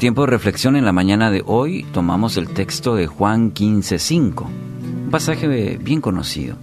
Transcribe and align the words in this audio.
tiempo 0.00 0.22
de 0.22 0.28
reflexión 0.28 0.76
en 0.76 0.86
la 0.86 0.94
mañana 0.94 1.30
de 1.30 1.42
hoy 1.44 1.84
tomamos 1.92 2.38
el 2.38 2.48
texto 2.48 2.94
de 2.94 3.06
Juan 3.06 3.52
15:5, 3.52 4.46
un 5.04 5.10
pasaje 5.10 5.76
bien 5.76 6.00
conocido. 6.00 6.56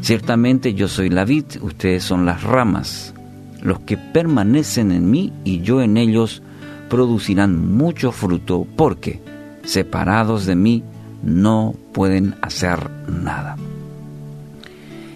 Ciertamente 0.00 0.74
yo 0.74 0.88
soy 0.88 1.08
la 1.08 1.24
vid, 1.24 1.44
ustedes 1.60 2.02
son 2.02 2.26
las 2.26 2.42
ramas. 2.42 3.14
Los 3.60 3.78
que 3.82 3.96
permanecen 3.96 4.90
en 4.90 5.08
mí 5.08 5.32
y 5.44 5.60
yo 5.60 5.82
en 5.82 5.96
ellos 5.96 6.42
producirán 6.90 7.76
mucho 7.76 8.10
fruto, 8.10 8.66
porque 8.76 9.22
separados 9.62 10.44
de 10.44 10.56
mí 10.56 10.82
no 11.22 11.76
pueden 11.92 12.34
hacer 12.42 12.90
nada. 13.06 13.56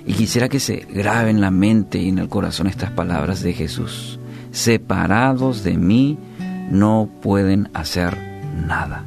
Y 0.06 0.12
quisiera 0.12 0.48
que 0.48 0.60
se 0.60 0.76
graben 0.76 1.36
en 1.36 1.40
la 1.40 1.50
mente 1.50 1.98
y 1.98 2.08
en 2.08 2.20
el 2.20 2.28
corazón 2.28 2.68
estas 2.68 2.92
palabras 2.92 3.42
de 3.42 3.52
Jesús. 3.52 4.20
Separados 4.52 5.64
de 5.64 5.76
mí 5.76 6.16
no 6.70 7.08
pueden 7.22 7.68
hacer 7.74 8.16
nada. 8.66 9.04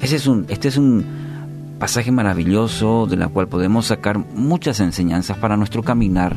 Ese 0.00 0.16
es 0.16 0.26
un, 0.26 0.46
este 0.48 0.68
es 0.68 0.76
un 0.76 1.04
pasaje 1.78 2.10
maravilloso 2.12 3.06
de 3.06 3.16
la 3.16 3.28
cual 3.28 3.48
podemos 3.48 3.86
sacar 3.86 4.18
muchas 4.18 4.80
enseñanzas 4.80 5.36
para 5.38 5.56
nuestro 5.56 5.82
caminar 5.82 6.36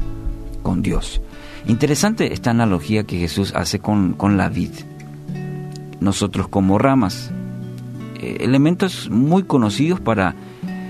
con 0.64 0.82
Dios. 0.82 1.22
Interesante 1.68 2.34
esta 2.34 2.52
analogía 2.52 3.06
que 3.06 3.18
Jesús 3.18 3.54
hace 3.56 3.80
con, 3.80 4.14
con 4.14 4.38
la 4.38 4.50
vid. 4.50 4.72
Nosotros 6.00 6.48
como 6.48 6.78
ramas, 6.78 7.32
eh, 8.20 8.38
elementos 8.42 9.10
muy 9.10 9.44
conocidos 9.44 10.00
para 10.00 10.36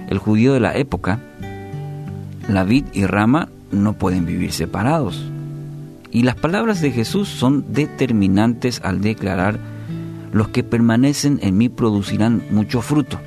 el 0.09 0.17
judío 0.17 0.53
de 0.53 0.59
la 0.59 0.75
época, 0.75 1.19
la 2.47 2.63
vid 2.63 2.85
y 2.93 3.05
rama 3.05 3.49
no 3.71 3.93
pueden 3.93 4.25
vivir 4.25 4.51
separados. 4.51 5.23
Y 6.15 6.23
las 6.23 6.35
palabras 6.35 6.79
de 6.79 6.91
Jesús 6.91 7.27
son 7.27 7.73
determinantes 7.73 8.79
al 8.85 9.01
declarar, 9.01 9.59
los 10.31 10.47
que 10.47 10.63
permanecen 10.63 11.39
en 11.41 11.57
mí 11.57 11.67
producirán 11.67 12.41
mucho 12.51 12.81
fruto. 12.81 13.19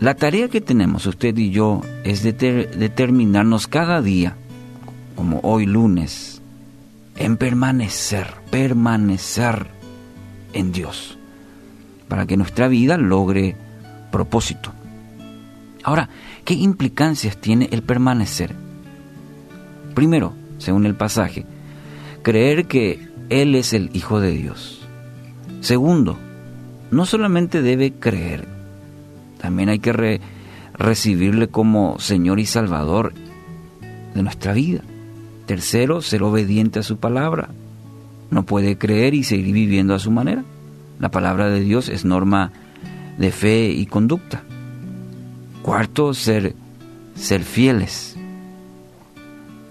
La 0.00 0.14
tarea 0.14 0.48
que 0.48 0.60
tenemos 0.60 1.06
usted 1.06 1.36
y 1.36 1.50
yo 1.50 1.82
es 2.02 2.24
determinarnos 2.24 3.68
cada 3.68 4.02
día, 4.02 4.34
como 5.14 5.38
hoy 5.44 5.64
lunes, 5.64 6.42
en 7.14 7.36
permanecer, 7.36 8.26
permanecer 8.50 9.68
en 10.54 10.72
Dios, 10.72 11.18
para 12.08 12.26
que 12.26 12.36
nuestra 12.36 12.66
vida 12.66 12.98
logre 12.98 13.54
propósito. 14.10 14.72
Ahora, 15.84 16.08
¿qué 16.44 16.54
implicancias 16.54 17.40
tiene 17.40 17.68
el 17.70 17.84
permanecer? 17.84 18.56
Primero, 19.94 20.34
según 20.58 20.86
el 20.86 20.94
pasaje, 20.94 21.46
creer 22.22 22.66
que 22.66 23.08
Él 23.30 23.54
es 23.54 23.72
el 23.72 23.90
Hijo 23.94 24.20
de 24.20 24.32
Dios. 24.32 24.86
Segundo, 25.60 26.18
no 26.90 27.06
solamente 27.06 27.62
debe 27.62 27.92
creer, 27.92 28.46
también 29.40 29.68
hay 29.68 29.78
que 29.78 30.20
recibirle 30.74 31.48
como 31.48 31.98
Señor 31.98 32.40
y 32.40 32.46
Salvador 32.46 33.12
de 34.14 34.22
nuestra 34.22 34.52
vida. 34.52 34.82
Tercero, 35.46 36.02
ser 36.02 36.22
obediente 36.22 36.78
a 36.80 36.82
su 36.82 36.98
palabra. 36.98 37.48
No 38.30 38.44
puede 38.44 38.76
creer 38.76 39.14
y 39.14 39.24
seguir 39.24 39.54
viviendo 39.54 39.94
a 39.94 39.98
su 39.98 40.10
manera. 40.10 40.44
La 41.00 41.10
palabra 41.10 41.48
de 41.48 41.60
Dios 41.60 41.88
es 41.88 42.04
norma 42.04 42.52
de 43.16 43.32
fe 43.32 43.70
y 43.70 43.86
conducta. 43.86 44.42
Cuarto, 45.62 46.12
ser, 46.12 46.54
ser 47.14 47.42
fieles. 47.42 48.17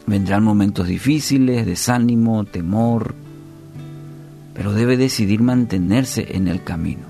Vendrán 0.08 0.44
momentos 0.44 0.88
difíciles, 0.88 1.66
desánimo, 1.66 2.46
temor, 2.46 3.14
pero 4.54 4.72
debe 4.72 4.96
decidir 4.96 5.42
mantenerse 5.42 6.36
en 6.36 6.48
el 6.48 6.64
camino. 6.64 7.06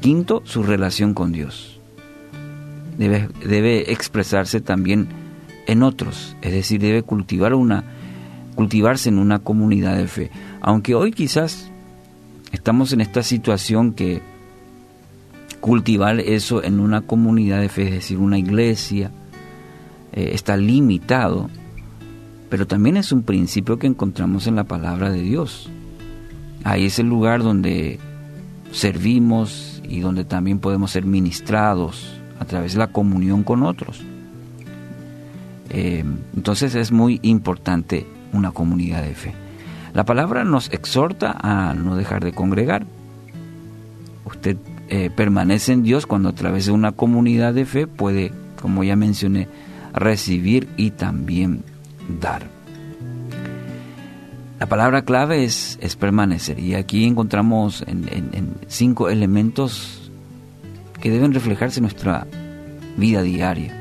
Quinto, 0.00 0.42
su 0.44 0.64
relación 0.64 1.14
con 1.14 1.30
Dios. 1.30 1.80
Debe, 2.98 3.28
debe 3.46 3.92
expresarse 3.92 4.60
también 4.60 5.08
en 5.66 5.84
otros, 5.84 6.36
es 6.42 6.52
decir, 6.52 6.80
debe 6.80 7.04
cultivar 7.04 7.54
una, 7.54 7.84
cultivarse 8.56 9.08
en 9.08 9.18
una 9.18 9.38
comunidad 9.38 9.96
de 9.96 10.08
fe. 10.08 10.30
Aunque 10.60 10.96
hoy 10.96 11.12
quizás 11.12 11.70
estamos 12.50 12.92
en 12.92 13.00
esta 13.00 13.22
situación 13.22 13.92
que 13.92 14.20
cultivar 15.60 16.18
eso 16.18 16.62
en 16.64 16.80
una 16.80 17.02
comunidad 17.02 17.60
de 17.60 17.68
fe, 17.68 17.84
es 17.84 17.92
decir, 17.92 18.18
una 18.18 18.36
iglesia, 18.36 19.12
eh, 20.12 20.30
está 20.32 20.56
limitado, 20.56 21.50
pero 22.50 22.66
también 22.66 22.96
es 22.96 23.12
un 23.12 23.22
principio 23.22 23.78
que 23.78 23.86
encontramos 23.86 24.46
en 24.46 24.56
la 24.56 24.64
palabra 24.64 25.10
de 25.10 25.22
Dios. 25.22 25.70
Ahí 26.64 26.86
es 26.86 26.98
el 26.98 27.08
lugar 27.08 27.42
donde 27.42 27.98
servimos, 28.70 29.72
y 29.92 30.00
donde 30.00 30.24
también 30.24 30.58
podemos 30.58 30.90
ser 30.90 31.04
ministrados 31.04 32.18
a 32.40 32.46
través 32.46 32.72
de 32.72 32.78
la 32.78 32.86
comunión 32.86 33.42
con 33.42 33.62
otros. 33.62 34.00
Eh, 35.68 36.02
entonces 36.34 36.74
es 36.74 36.92
muy 36.92 37.20
importante 37.22 38.06
una 38.32 38.52
comunidad 38.52 39.02
de 39.02 39.14
fe. 39.14 39.34
La 39.92 40.04
palabra 40.04 40.44
nos 40.44 40.72
exhorta 40.72 41.36
a 41.38 41.74
no 41.74 41.94
dejar 41.94 42.24
de 42.24 42.32
congregar. 42.32 42.86
Usted 44.24 44.56
eh, 44.88 45.10
permanece 45.14 45.74
en 45.74 45.82
Dios 45.82 46.06
cuando 46.06 46.30
a 46.30 46.34
través 46.34 46.64
de 46.64 46.72
una 46.72 46.92
comunidad 46.92 47.52
de 47.52 47.66
fe 47.66 47.86
puede, 47.86 48.32
como 48.62 48.82
ya 48.82 48.96
mencioné, 48.96 49.48
recibir 49.94 50.68
y 50.76 50.90
también 50.90 51.64
dar. 52.20 52.48
La 54.62 54.68
palabra 54.68 55.02
clave 55.02 55.44
es, 55.44 55.76
es 55.80 55.96
permanecer 55.96 56.60
y 56.60 56.74
aquí 56.74 57.04
encontramos 57.04 57.82
en, 57.86 58.54
cinco 58.68 59.10
elementos 59.10 60.12
que 61.00 61.10
deben 61.10 61.34
reflejarse 61.34 61.80
en 61.80 61.82
nuestra 61.82 62.28
vida 62.96 63.22
diaria. 63.22 63.76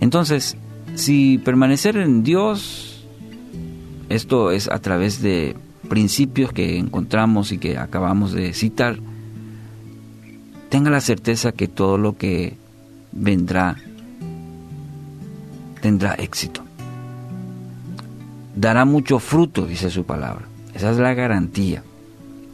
Entonces, 0.00 0.58
si 0.96 1.38
permanecer 1.38 1.96
en 1.96 2.24
Dios, 2.24 3.06
esto 4.10 4.50
es 4.50 4.68
a 4.68 4.80
través 4.80 5.22
de 5.22 5.56
principios 5.88 6.52
que 6.52 6.76
encontramos 6.76 7.52
y 7.52 7.58
que 7.58 7.78
acabamos 7.78 8.32
de 8.32 8.52
citar, 8.52 8.98
tenga 10.68 10.90
la 10.90 11.00
certeza 11.00 11.52
que 11.52 11.68
todo 11.68 11.96
lo 11.96 12.18
que 12.18 12.58
vendrá 13.12 13.78
tendrá 15.86 16.12
éxito 16.14 16.66
dará 18.56 18.86
mucho 18.86 19.20
fruto, 19.20 19.66
dice 19.66 19.90
su 19.90 20.04
palabra. 20.04 20.46
Esa 20.74 20.90
es 20.90 20.96
la 20.96 21.14
garantía. 21.14 21.84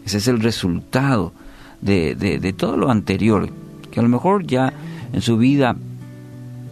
Ese 0.04 0.18
es 0.18 0.28
el 0.28 0.40
resultado 0.40 1.32
de, 1.80 2.14
de, 2.16 2.52
todo 2.52 2.76
lo 2.76 2.90
anterior, 2.90 3.48
que 3.90 4.00
a 4.00 4.02
lo 4.02 4.08
mejor 4.08 4.46
ya 4.46 4.72
en 5.12 5.22
su 5.22 5.36
vida 5.38 5.76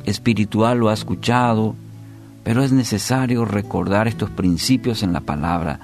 espiritual 0.04 0.78
lo 0.78 0.88
ha 0.88 0.94
escuchado, 0.94 1.74
pero 2.42 2.62
es 2.62 2.72
necesario 2.72 3.44
recordar 3.44 4.08
estos 4.08 4.30
principios 4.30 5.02
en 5.02 5.12
la 5.12 5.20
palabra 5.20 5.80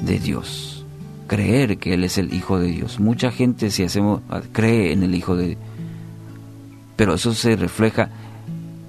de 0.00 0.18
Dios. 0.18 0.84
Creer 1.26 1.78
que 1.78 1.94
Él 1.94 2.04
es 2.04 2.18
el 2.18 2.34
Hijo 2.34 2.58
de 2.58 2.68
Dios. 2.68 3.00
Mucha 3.00 3.30
gente 3.30 3.70
si 3.70 3.82
hacemos, 3.82 4.20
cree 4.52 4.92
en 4.92 5.02
el 5.02 5.14
Hijo 5.14 5.36
de 5.36 5.48
Dios, 5.48 5.58
pero 6.96 7.14
eso 7.14 7.32
se 7.32 7.56
refleja 7.56 8.10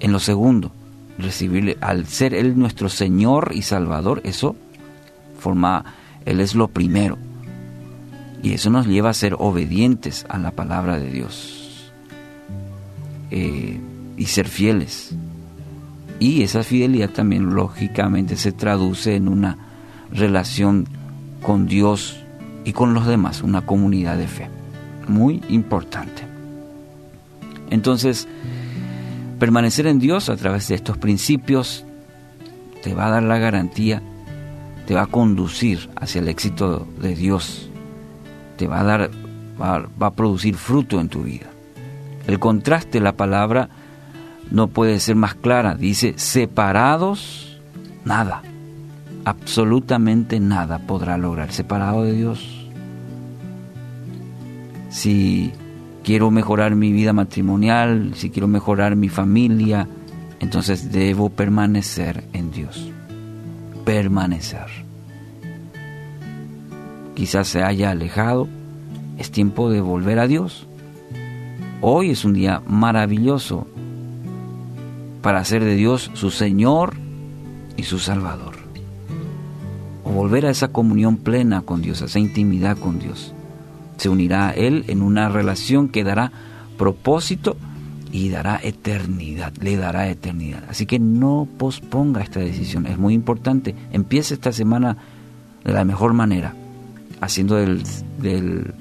en 0.00 0.12
lo 0.12 0.18
segundo, 0.18 0.72
recibirle, 1.18 1.76
al 1.80 2.06
ser 2.06 2.34
Él 2.34 2.58
nuestro 2.58 2.88
Señor 2.88 3.52
y 3.54 3.62
Salvador, 3.62 4.20
eso 4.24 4.56
forma, 5.38 5.84
Él 6.24 6.40
es 6.40 6.54
lo 6.54 6.68
primero. 6.68 7.18
Y 8.42 8.54
eso 8.54 8.70
nos 8.70 8.86
lleva 8.86 9.10
a 9.10 9.14
ser 9.14 9.36
obedientes 9.38 10.26
a 10.28 10.38
la 10.38 10.50
palabra 10.50 10.98
de 10.98 11.10
Dios 11.10 11.92
eh, 13.30 13.78
y 14.16 14.26
ser 14.26 14.48
fieles. 14.48 15.14
Y 16.18 16.42
esa 16.42 16.62
fidelidad 16.62 17.10
también 17.10 17.54
lógicamente 17.54 18.36
se 18.36 18.52
traduce 18.52 19.16
en 19.16 19.28
una 19.28 19.58
relación 20.12 20.86
con 21.40 21.66
Dios 21.66 22.20
y 22.64 22.72
con 22.72 22.94
los 22.94 23.06
demás, 23.06 23.42
una 23.42 23.62
comunidad 23.66 24.16
de 24.16 24.28
fe. 24.28 24.48
Muy 25.08 25.42
importante. 25.48 26.22
Entonces, 27.70 28.28
Permanecer 29.42 29.88
en 29.88 29.98
Dios 29.98 30.28
a 30.28 30.36
través 30.36 30.68
de 30.68 30.76
estos 30.76 30.98
principios 30.98 31.84
te 32.80 32.94
va 32.94 33.06
a 33.06 33.10
dar 33.10 33.24
la 33.24 33.38
garantía, 33.38 34.00
te 34.86 34.94
va 34.94 35.02
a 35.02 35.06
conducir 35.06 35.90
hacia 35.96 36.20
el 36.20 36.28
éxito 36.28 36.86
de 37.00 37.16
Dios, 37.16 37.68
te 38.56 38.68
va 38.68 38.78
a 38.78 38.84
dar, 38.84 39.10
va, 39.60 40.06
a 40.06 40.10
producir 40.12 40.54
fruto 40.54 41.00
en 41.00 41.08
tu 41.08 41.24
vida. 41.24 41.48
El 42.28 42.38
contraste 42.38 43.00
la 43.00 43.16
palabra 43.16 43.68
no 44.52 44.68
puede 44.68 45.00
ser 45.00 45.16
más 45.16 45.34
clara. 45.34 45.74
Dice, 45.74 46.14
separados, 46.18 47.58
nada, 48.04 48.42
absolutamente 49.24 50.38
nada 50.38 50.78
podrá 50.86 51.18
lograr. 51.18 51.50
Separado 51.50 52.04
de 52.04 52.12
Dios. 52.12 52.68
Si 54.88 55.52
quiero 56.02 56.30
mejorar 56.30 56.74
mi 56.74 56.92
vida 56.92 57.12
matrimonial, 57.12 58.12
si 58.14 58.30
quiero 58.30 58.48
mejorar 58.48 58.96
mi 58.96 59.08
familia, 59.08 59.88
entonces 60.40 60.92
debo 60.92 61.30
permanecer 61.30 62.24
en 62.32 62.50
Dios. 62.50 62.90
Permanecer. 63.84 64.66
quizás 67.14 67.46
se 67.46 67.62
haya 67.62 67.90
alejado, 67.90 68.48
es 69.18 69.30
tiempo 69.30 69.70
de 69.70 69.80
volver 69.80 70.18
a 70.18 70.26
Dios. 70.26 70.66
Hoy 71.80 72.10
es 72.10 72.24
un 72.24 72.32
día 72.32 72.62
maravilloso 72.66 73.66
para 75.20 75.38
hacer 75.38 75.62
de 75.62 75.76
Dios 75.76 76.10
su 76.14 76.30
Señor 76.30 76.94
y 77.76 77.84
su 77.84 77.98
Salvador. 77.98 78.54
O 80.04 80.10
volver 80.10 80.46
a 80.46 80.50
esa 80.50 80.68
comunión 80.68 81.16
plena 81.16 81.62
con 81.62 81.82
Dios, 81.82 82.02
a 82.02 82.06
esa 82.06 82.18
intimidad 82.18 82.76
con 82.76 82.98
Dios. 82.98 83.34
Se 84.02 84.08
unirá 84.08 84.48
a 84.48 84.50
Él 84.50 84.84
en 84.88 85.00
una 85.00 85.28
relación 85.28 85.88
que 85.88 86.02
dará 86.02 86.32
propósito 86.76 87.56
y 88.10 88.30
dará 88.30 88.58
eternidad, 88.60 89.52
le 89.60 89.76
dará 89.76 90.08
eternidad. 90.08 90.64
Así 90.68 90.86
que 90.86 90.98
no 90.98 91.46
posponga 91.56 92.20
esta 92.20 92.40
decisión, 92.40 92.86
es 92.86 92.98
muy 92.98 93.14
importante. 93.14 93.76
Empiece 93.92 94.34
esta 94.34 94.50
semana 94.50 94.96
de 95.62 95.72
la 95.72 95.84
mejor 95.84 96.14
manera, 96.14 96.52
haciendo 97.20 97.54
del, 97.54 97.84
del 98.20 98.74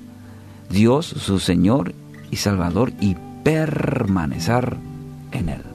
Dios 0.71 1.05
su 1.05 1.37
Señor 1.37 1.93
y 2.31 2.37
Salvador 2.37 2.91
y 2.99 3.15
permanecer 3.43 4.75
en 5.33 5.49
Él. 5.49 5.70